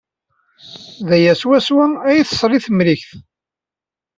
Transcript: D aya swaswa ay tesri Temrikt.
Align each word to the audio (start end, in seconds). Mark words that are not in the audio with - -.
D 1.07 1.09
aya 1.15 1.33
swaswa 1.41 1.85
ay 2.09 2.19
tesri 2.23 2.59
Temrikt. 2.65 3.11